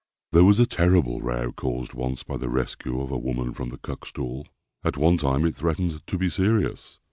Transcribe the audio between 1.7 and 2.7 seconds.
once by the